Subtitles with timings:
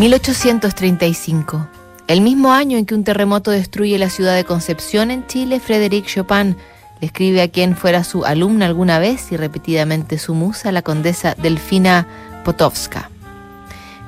[0.00, 1.68] 1835.
[2.06, 6.06] El mismo año en que un terremoto destruye la ciudad de Concepción en Chile, Frédéric
[6.06, 6.56] Chopin
[7.02, 11.34] le escribe a quien fuera su alumna alguna vez y repetidamente su musa, la condesa
[11.34, 12.06] Delfina
[12.46, 13.10] Potowska.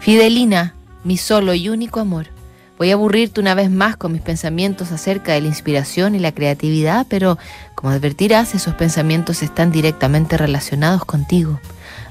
[0.00, 0.74] Fidelina,
[1.04, 2.28] mi solo y único amor.
[2.78, 6.32] Voy a aburrirte una vez más con mis pensamientos acerca de la inspiración y la
[6.32, 7.36] creatividad, pero
[7.74, 11.60] como advertirás, esos pensamientos están directamente relacionados contigo.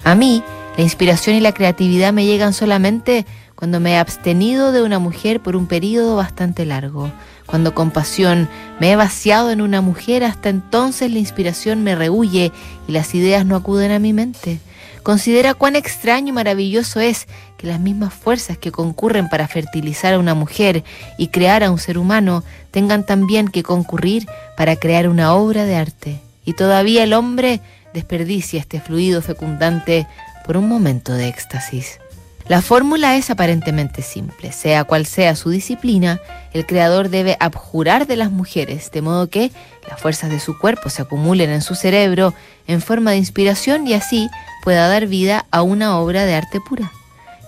[0.03, 0.43] A mí,
[0.77, 3.25] la inspiración y la creatividad me llegan solamente
[3.61, 7.11] cuando me he abstenido de una mujer por un periodo bastante largo,
[7.45, 12.51] cuando con pasión me he vaciado en una mujer, hasta entonces la inspiración me rehuye
[12.87, 14.59] y las ideas no acuden a mi mente.
[15.03, 20.19] Considera cuán extraño y maravilloso es que las mismas fuerzas que concurren para fertilizar a
[20.19, 20.83] una mujer
[21.19, 24.25] y crear a un ser humano tengan también que concurrir
[24.57, 26.19] para crear una obra de arte.
[26.45, 27.61] Y todavía el hombre
[27.93, 30.07] desperdicia este fluido fecundante
[30.47, 31.99] por un momento de éxtasis.
[32.47, 34.51] La fórmula es aparentemente simple.
[34.51, 36.19] Sea cual sea su disciplina,
[36.53, 39.51] el creador debe abjurar de las mujeres, de modo que
[39.87, 42.33] las fuerzas de su cuerpo se acumulen en su cerebro
[42.67, 44.29] en forma de inspiración y así
[44.63, 46.91] pueda dar vida a una obra de arte pura.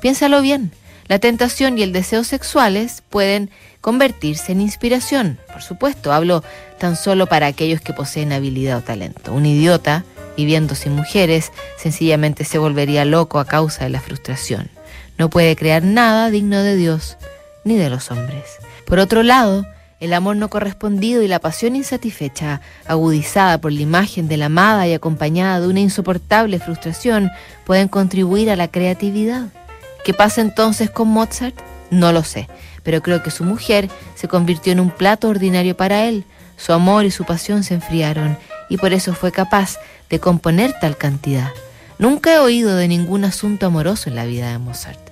[0.02, 0.72] Piénsalo bien,
[1.07, 3.50] la tentación y el deseo sexuales pueden
[3.81, 5.39] convertirse en inspiración.
[5.52, 6.44] Por supuesto, hablo
[6.80, 9.33] tan solo para aquellos que poseen habilidad o talento.
[9.33, 10.05] Un idiota,
[10.38, 14.69] viviendo sin mujeres, sencillamente se volvería loco a causa de la frustración
[15.17, 17.17] no puede crear nada digno de Dios
[17.64, 18.44] ni de los hombres.
[18.86, 19.66] Por otro lado,
[20.00, 24.86] el amor no correspondido y la pasión insatisfecha, agudizada por la imagen de la amada
[24.86, 27.31] y acompañada de una insoportable frustración,
[27.64, 29.47] pueden contribuir a la creatividad.
[30.03, 31.56] ¿Qué pasa entonces con Mozart?
[31.89, 32.50] No lo sé,
[32.84, 36.25] pero creo que su mujer se convirtió en un plato ordinario para él.
[36.58, 38.38] Su amor y su pasión se enfriaron
[38.69, 39.78] y por eso fue capaz
[40.09, 41.52] de componer tal cantidad.
[41.97, 45.03] Nunca he oído de ningún asunto amoroso en la vida de Mozart.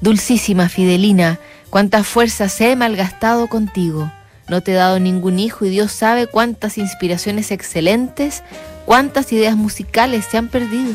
[0.00, 1.38] Dulcísima Fidelina,
[1.70, 4.12] cuántas fuerzas he malgastado contigo.
[4.48, 8.42] No te he dado ningún hijo y Dios sabe cuántas inspiraciones excelentes,
[8.84, 10.92] cuántas ideas musicales se han perdido.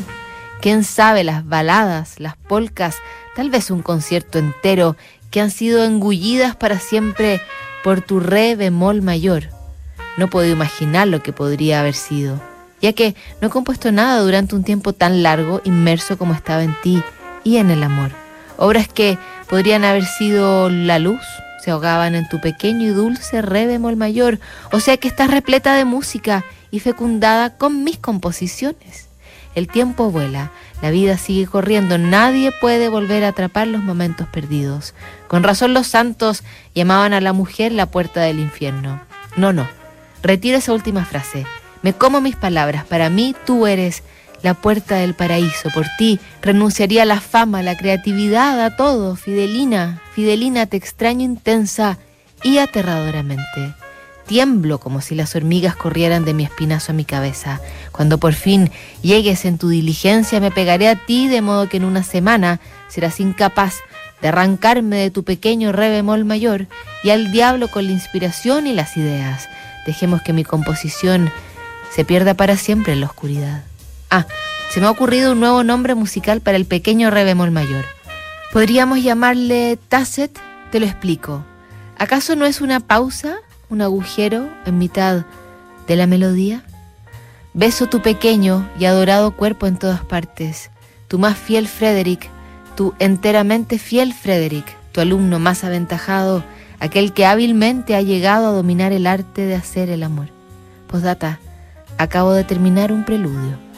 [0.60, 2.96] ¿Quién sabe las baladas, las polcas,
[3.34, 4.96] tal vez un concierto entero
[5.32, 7.40] que han sido engullidas para siempre
[7.82, 9.48] por tu re bemol mayor?
[10.16, 12.40] No puedo imaginar lo que podría haber sido,
[12.80, 16.76] ya que no he compuesto nada durante un tiempo tan largo inmerso como estaba en
[16.82, 17.02] ti
[17.42, 18.21] y en el amor.
[18.56, 19.18] Obras que
[19.48, 21.22] podrían haber sido La Luz,
[21.62, 24.40] se ahogaban en tu pequeño y dulce re bemol mayor,
[24.72, 29.08] o sea que estás repleta de música y fecundada con mis composiciones.
[29.54, 34.94] El tiempo vuela, la vida sigue corriendo, nadie puede volver a atrapar los momentos perdidos.
[35.28, 36.42] Con razón los santos
[36.74, 39.00] llamaban a la mujer la puerta del infierno.
[39.36, 39.68] No, no,
[40.22, 41.46] retiro esa última frase.
[41.82, 44.02] Me como mis palabras, para mí tú eres
[44.42, 45.70] la puerta del paraíso.
[45.70, 49.16] Por ti renunciaría a la fama, a la creatividad, a todo.
[49.16, 51.98] Fidelina, Fidelina, te extraño intensa
[52.42, 53.74] y aterradoramente.
[54.26, 57.60] Tiemblo como si las hormigas corrieran de mi espinazo a mi cabeza.
[57.90, 58.70] Cuando por fin
[59.02, 63.20] llegues en tu diligencia me pegaré a ti de modo que en una semana serás
[63.20, 63.76] incapaz
[64.20, 66.68] de arrancarme de tu pequeño re bemol mayor
[67.02, 69.48] y al diablo con la inspiración y las ideas.
[69.86, 71.30] Dejemos que mi composición
[71.90, 73.64] se pierda para siempre en la oscuridad.
[74.14, 74.26] Ah,
[74.68, 77.86] se me ha ocurrido un nuevo nombre musical para el pequeño re bemol mayor.
[78.52, 80.38] Podríamos llamarle Tacet,
[80.70, 81.42] te lo explico.
[81.96, 83.36] ¿Acaso no es una pausa,
[83.70, 85.24] un agujero en mitad
[85.86, 86.62] de la melodía?
[87.54, 90.70] Beso tu pequeño y adorado cuerpo en todas partes,
[91.08, 92.28] tu más fiel Frederick,
[92.76, 96.44] tu enteramente fiel Frederick, tu alumno más aventajado,
[96.80, 100.28] aquel que hábilmente ha llegado a dominar el arte de hacer el amor.
[100.86, 101.38] Postdata,
[101.96, 103.71] acabo de terminar un preludio.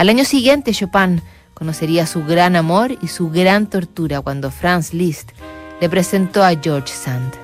[0.00, 1.20] Al año siguiente, Chopin
[1.52, 5.32] conocería su gran amor y su gran tortura cuando Franz Liszt
[5.78, 7.34] le presentó a George Sand.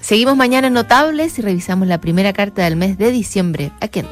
[0.00, 4.06] Seguimos mañana en Notables y revisamos la primera carta del mes de diciembre aquí en